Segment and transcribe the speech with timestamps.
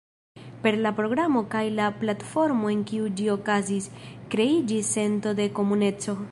[0.61, 3.91] Per la programo kaj la platformo en kiu ĝi okazis,
[4.35, 6.21] kreiĝis sento de komuneco.